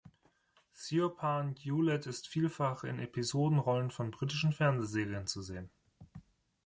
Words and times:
Siobhan 0.73 1.53
Hewlett 1.61 2.07
ist 2.07 2.27
vielfach 2.27 2.83
in 2.85 2.97
Episodenrollen 2.97 3.91
von 3.91 4.09
britischen 4.09 4.51
Fernsehserien 4.51 5.27
zu 5.27 5.43
sehen. 5.43 5.69